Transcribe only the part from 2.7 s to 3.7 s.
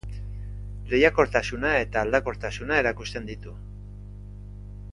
erakusten ditu.